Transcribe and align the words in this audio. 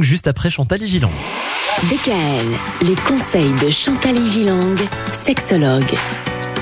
Juste 0.00 0.28
après 0.28 0.48
Chantal 0.48 0.82
et 0.82 0.86
Gilang. 0.86 1.10
DKL, 1.90 2.88
les 2.88 2.94
conseils 2.94 3.52
de 3.62 3.70
Chantal 3.70 4.16
et 4.16 4.26
Gilang, 4.26 4.74
sexologue. 5.12 5.94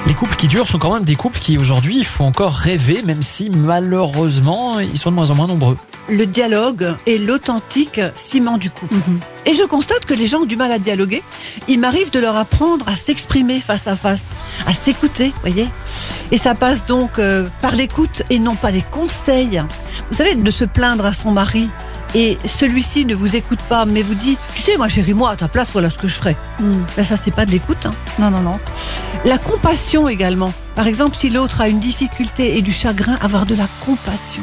Les 0.08 0.14
couples 0.14 0.34
qui 0.34 0.48
durent 0.48 0.66
sont 0.66 0.80
quand 0.80 0.92
même 0.92 1.04
des 1.04 1.14
couples 1.14 1.38
qui 1.38 1.56
aujourd'hui 1.56 1.98
il 1.98 2.04
faut 2.04 2.24
encore 2.24 2.52
rêver, 2.52 3.00
même 3.02 3.22
si 3.22 3.48
malheureusement 3.48 4.80
ils 4.80 4.98
sont 4.98 5.12
de 5.12 5.14
moins 5.14 5.30
en 5.30 5.36
moins 5.36 5.46
nombreux. 5.46 5.78
Le 6.08 6.26
dialogue 6.26 6.96
est 7.06 7.18
l'authentique 7.18 8.00
ciment 8.16 8.58
du 8.58 8.70
couple. 8.70 8.96
Et 9.46 9.54
je 9.54 9.62
constate 9.62 10.04
que 10.04 10.14
les 10.14 10.26
gens 10.26 10.40
ont 10.40 10.46
du 10.46 10.56
mal 10.56 10.72
à 10.72 10.80
dialoguer. 10.80 11.22
Il 11.68 11.78
m'arrive 11.78 12.10
de 12.10 12.18
leur 12.18 12.34
apprendre 12.34 12.88
à 12.88 12.96
s'exprimer 12.96 13.60
face 13.60 13.86
à 13.86 13.94
face, 13.94 14.24
à 14.66 14.74
s'écouter, 14.74 15.32
voyez. 15.42 15.68
Et 16.32 16.38
ça 16.38 16.56
passe 16.56 16.86
donc 16.86 17.20
euh, 17.20 17.46
par 17.60 17.76
l'écoute 17.76 18.24
et 18.30 18.40
non 18.40 18.56
pas 18.56 18.72
les 18.72 18.82
conseils. 18.82 19.62
Vous 20.10 20.16
savez, 20.16 20.34
de 20.34 20.50
se 20.50 20.64
plaindre 20.64 21.06
à 21.06 21.12
son 21.12 21.30
mari 21.30 21.68
et 22.14 22.38
celui-ci 22.44 23.04
ne 23.06 23.14
vous 23.14 23.36
écoute 23.36 23.60
pas, 23.68 23.84
mais 23.86 24.02
vous 24.02 24.14
dit, 24.14 24.36
tu 24.54 24.62
sais, 24.62 24.76
moi 24.76 24.88
chérie, 24.88 25.14
moi 25.14 25.30
à 25.30 25.36
ta 25.36 25.48
place, 25.48 25.70
voilà 25.72 25.90
ce 25.90 25.98
que 25.98 26.08
je 26.08 26.14
ferais. 26.14 26.36
Ben, 26.96 27.04
ça, 27.04 27.16
c'est 27.16 27.30
pas 27.34 27.46
de 27.46 27.50
l'écoute. 27.52 27.84
hein. 27.86 27.92
Non, 28.18 28.30
non, 28.30 28.40
non. 28.40 28.58
La 29.24 29.38
compassion 29.38 30.08
également. 30.08 30.52
Par 30.74 30.86
exemple, 30.86 31.16
si 31.16 31.30
l'autre 31.30 31.60
a 31.60 31.68
une 31.68 31.78
difficulté 31.80 32.56
et 32.56 32.62
du 32.62 32.72
chagrin, 32.72 33.16
avoir 33.22 33.46
de 33.46 33.54
la 33.54 33.66
compassion. 33.86 34.42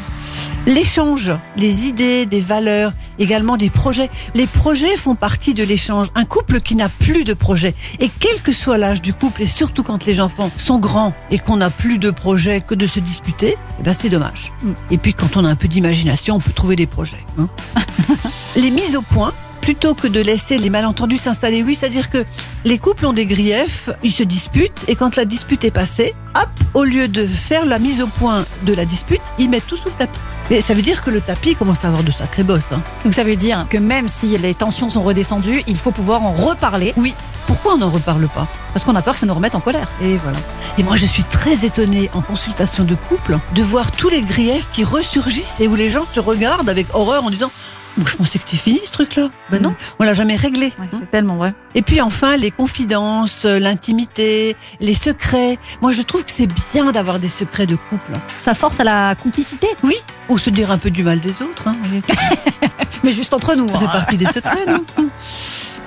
L'échange, 0.65 1.31
les 1.57 1.87
idées, 1.87 2.25
des 2.25 2.41
valeurs, 2.41 2.91
également 3.17 3.57
des 3.57 3.69
projets. 3.69 4.09
Les 4.35 4.47
projets 4.47 4.97
font 4.97 5.15
partie 5.15 5.53
de 5.53 5.63
l'échange. 5.63 6.07
Un 6.15 6.25
couple 6.25 6.61
qui 6.61 6.75
n'a 6.75 6.89
plus 6.89 7.23
de 7.23 7.33
projet, 7.33 7.73
et 7.99 8.09
quel 8.19 8.41
que 8.41 8.51
soit 8.51 8.77
l'âge 8.77 9.01
du 9.01 9.13
couple, 9.13 9.43
et 9.43 9.45
surtout 9.45 9.83
quand 9.83 10.05
les 10.05 10.19
enfants 10.19 10.51
sont 10.57 10.77
grands 10.79 11.13
et 11.31 11.39
qu'on 11.39 11.57
n'a 11.57 11.69
plus 11.69 11.97
de 11.97 12.11
projet 12.11 12.61
que 12.61 12.75
de 12.75 12.87
se 12.87 12.99
disputer, 12.99 13.57
eh 13.79 13.83
ben 13.83 13.93
c'est 13.93 14.09
dommage. 14.09 14.51
Mm. 14.63 14.71
Et 14.91 14.97
puis 14.97 15.13
quand 15.13 15.37
on 15.37 15.45
a 15.45 15.49
un 15.49 15.55
peu 15.55 15.67
d'imagination, 15.67 16.35
on 16.35 16.39
peut 16.39 16.53
trouver 16.53 16.75
des 16.75 16.87
projets. 16.87 17.23
hein. 17.39 17.47
les 18.55 18.71
mises 18.71 18.95
au 18.95 19.01
point, 19.01 19.33
plutôt 19.69 19.93
que 19.93 20.07
de 20.07 20.19
laisser 20.19 20.57
les 20.57 20.71
malentendus 20.71 21.19
s'installer, 21.19 21.61
oui, 21.61 21.75
c'est-à-dire 21.75 22.09
que 22.09 22.25
les 22.65 22.79
couples 22.79 23.05
ont 23.05 23.13
des 23.13 23.27
griefs, 23.27 23.91
ils 24.01 24.11
se 24.11 24.23
disputent, 24.23 24.83
et 24.87 24.95
quand 24.95 25.15
la 25.15 25.25
dispute 25.25 25.63
est 25.63 25.69
passée, 25.69 26.15
hop, 26.33 26.49
au 26.73 26.83
lieu 26.83 27.07
de 27.07 27.23
faire 27.23 27.67
la 27.67 27.77
mise 27.77 28.01
au 28.01 28.07
point 28.07 28.45
de 28.63 28.73
la 28.73 28.85
dispute, 28.85 29.21
ils 29.37 29.47
mettent 29.47 29.67
tout 29.67 29.77
sous 29.77 29.89
le 29.89 29.93
tapis. 29.93 30.19
Mais 30.49 30.61
ça 30.61 30.73
veut 30.73 30.81
dire 30.81 31.03
que 31.03 31.11
le 31.11 31.21
tapis 31.21 31.53
commence 31.53 31.85
à 31.85 31.89
avoir 31.89 32.01
de 32.01 32.09
sacrés 32.09 32.41
bosses. 32.41 32.71
Hein. 32.71 32.81
Donc 33.05 33.13
ça 33.13 33.23
veut 33.23 33.35
dire 33.35 33.67
que 33.69 33.77
même 33.77 34.07
si 34.07 34.35
les 34.39 34.55
tensions 34.55 34.89
sont 34.89 35.03
redescendues, 35.03 35.61
il 35.67 35.77
faut 35.77 35.91
pouvoir 35.91 36.23
en 36.23 36.31
reparler 36.31 36.95
Oui, 36.97 37.13
pourquoi 37.45 37.75
on 37.75 37.77
n'en 37.77 37.91
reparle 37.91 38.27
pas? 38.27 38.47
Parce 38.73 38.83
qu'on 38.83 38.95
a 38.95 39.03
peur 39.03 39.13
que 39.13 39.19
ça 39.19 39.27
nous 39.27 39.35
remette 39.35 39.53
en 39.53 39.59
colère. 39.59 39.87
Et 40.01 40.17
voilà. 40.17 40.39
Et 40.79 40.83
moi, 40.83 40.95
je 40.95 41.05
suis 41.05 41.25
très 41.25 41.65
étonnée 41.65 42.09
en 42.13 42.21
consultation 42.21 42.85
de 42.85 42.95
couple 42.95 43.37
de 43.53 43.61
voir 43.61 43.91
tous 43.91 44.07
les 44.07 44.21
griefs 44.21 44.69
qui 44.71 44.85
ressurgissent 44.85 45.59
et 45.59 45.67
où 45.67 45.75
les 45.75 45.89
gens 45.89 46.05
se 46.13 46.21
regardent 46.21 46.69
avec 46.69 46.87
horreur 46.93 47.25
en 47.25 47.29
disant 47.29 47.51
Je 47.97 48.15
pensais 48.15 48.39
que 48.39 48.45
c'était 48.45 48.55
fini 48.55 48.79
ce 48.85 48.91
truc-là. 48.91 49.29
Ben 49.51 49.61
non, 49.61 49.75
on 49.99 50.05
l'a 50.05 50.13
jamais 50.13 50.37
réglé. 50.37 50.67
Ouais, 50.79 50.85
hein. 50.93 50.99
c'est 51.01 51.11
tellement 51.11 51.35
vrai. 51.35 51.53
Et 51.75 51.81
puis 51.81 51.99
enfin, 51.99 52.37
les 52.37 52.49
confidences, 52.49 53.43
euh, 53.43 53.59
l'intimité, 53.59 54.55
les 54.79 54.93
secrets. 54.93 55.59
Moi, 55.81 55.91
je 55.91 56.01
trouve 56.01 56.23
que 56.23 56.31
c'est 56.31 56.47
bien 56.71 56.93
d'avoir 56.93 57.19
des 57.19 57.27
secrets 57.27 57.67
de 57.67 57.75
couple. 57.75 58.13
Ça 58.39 58.53
force 58.53 58.79
à 58.79 58.85
la 58.85 59.15
complicité, 59.15 59.67
Oui, 59.83 59.97
ou 60.29 60.37
se 60.37 60.49
dire 60.49 60.71
un 60.71 60.77
peu 60.77 60.91
du 60.91 61.03
mal 61.03 61.19
des 61.19 61.41
autres. 61.41 61.67
hein, 61.67 61.75
mais 63.03 63.11
juste 63.11 63.33
entre 63.33 63.53
nous. 63.53 63.67
Ça 63.67 63.79
fait 63.79 63.85
hein. 63.85 63.89
partie 63.91 64.15
des 64.15 64.27
secrets, 64.27 64.65
non? 64.65 64.85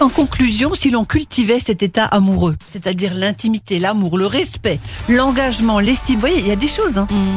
En 0.02 0.08
conclusion, 0.08 0.74
si 0.74 0.90
l'on 0.90 1.04
cultivait 1.04 1.60
cet 1.60 1.80
état 1.80 2.04
amoureux, 2.06 2.56
c'est-à-dire 2.66 3.12
l'intimité, 3.14 3.78
l'amour, 3.78 4.18
le 4.18 4.26
respect, 4.26 4.80
l'engagement, 5.08 5.78
l'estime, 5.78 6.16
vous 6.16 6.22
voyez, 6.22 6.40
il 6.40 6.48
y 6.48 6.50
a 6.50 6.56
des 6.56 6.66
choses. 6.66 6.98
hein. 6.98 7.06
Mm. 7.08 7.36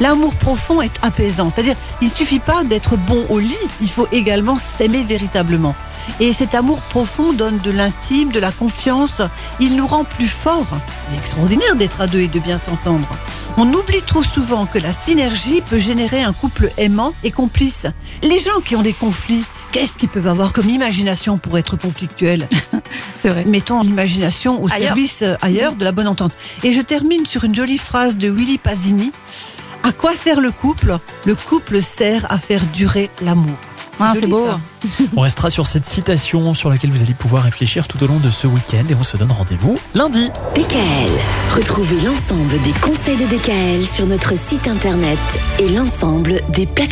L'amour 0.00 0.32
profond 0.36 0.80
est 0.80 0.94
apaisant. 1.02 1.50
C'est-à-dire, 1.52 1.74
il 2.00 2.06
ne 2.06 2.12
suffit 2.14 2.38
pas 2.38 2.62
d'être 2.62 2.96
bon 2.96 3.26
au 3.30 3.40
lit, 3.40 3.56
il 3.80 3.90
faut 3.90 4.06
également 4.12 4.58
s'aimer 4.58 5.02
véritablement. 5.02 5.74
Et 6.20 6.32
cet 6.32 6.54
amour 6.54 6.78
profond 6.82 7.32
donne 7.32 7.58
de 7.58 7.72
l'intime, 7.72 8.30
de 8.30 8.38
la 8.38 8.52
confiance. 8.52 9.20
Il 9.58 9.74
nous 9.74 9.86
rend 9.86 10.04
plus 10.04 10.28
forts. 10.28 10.66
C'est 11.08 11.16
extraordinaire 11.16 11.74
d'être 11.74 12.00
à 12.00 12.06
deux 12.06 12.20
et 12.20 12.28
de 12.28 12.38
bien 12.38 12.58
s'entendre. 12.58 13.08
On 13.56 13.72
oublie 13.72 14.02
trop 14.02 14.22
souvent 14.22 14.66
que 14.66 14.78
la 14.78 14.92
synergie 14.92 15.62
peut 15.62 15.78
générer 15.78 16.22
un 16.22 16.32
couple 16.32 16.70
aimant 16.76 17.12
et 17.24 17.30
complice. 17.30 17.86
Les 18.22 18.38
gens 18.38 18.60
qui 18.64 18.76
ont 18.76 18.82
des 18.82 18.92
conflits, 18.92 19.44
qu'est-ce 19.74 19.96
qu'ils 19.96 20.08
peuvent 20.08 20.28
avoir 20.28 20.52
comme 20.52 20.70
imagination 20.70 21.36
pour 21.36 21.58
être 21.58 21.76
conflictuels 21.76 22.48
C'est 23.16 23.28
vrai. 23.28 23.44
Mettons 23.44 23.82
l'imagination 23.82 24.62
au 24.62 24.70
Ailleurs. 24.72 24.88
service 24.94 25.22
euh, 25.22 25.34
ailleurs 25.42 25.74
de 25.74 25.82
la 25.82 25.90
bonne 25.90 26.06
entente. 26.06 26.32
Et 26.62 26.72
je 26.72 26.80
termine 26.80 27.26
sur 27.26 27.42
une 27.42 27.56
jolie 27.56 27.78
phrase 27.78 28.16
de 28.16 28.30
Willy 28.30 28.58
Pasini. 28.58 29.10
À 29.82 29.90
quoi 29.90 30.14
sert 30.14 30.40
le 30.40 30.52
couple? 30.52 30.96
Le 31.26 31.34
couple 31.34 31.82
sert 31.82 32.30
à 32.30 32.38
faire 32.38 32.64
durer 32.66 33.10
l'amour. 33.20 33.56
Ah, 34.00 34.12
c'est 34.18 34.26
beau. 34.26 34.48
On 35.16 35.20
restera 35.20 35.50
sur 35.50 35.66
cette 35.66 35.86
citation 35.86 36.52
sur 36.54 36.68
laquelle 36.68 36.90
vous 36.90 37.02
allez 37.02 37.14
pouvoir 37.14 37.44
réfléchir 37.44 37.86
tout 37.86 38.02
au 38.02 38.06
long 38.06 38.18
de 38.18 38.30
ce 38.30 38.46
week-end 38.46 38.84
et 38.90 38.94
on 38.94 39.04
se 39.04 39.16
donne 39.16 39.30
rendez-vous 39.30 39.76
lundi. 39.94 40.30
DKL, 40.56 41.10
retrouvez 41.54 42.00
l'ensemble 42.00 42.60
des 42.62 42.72
conseils 42.80 43.16
de 43.16 43.24
DKL 43.26 43.84
sur 43.86 44.06
notre 44.06 44.36
site 44.36 44.66
internet 44.66 45.18
et 45.60 45.68
l'ensemble 45.68 46.40
des 46.48 46.66
plateformes. 46.66 46.84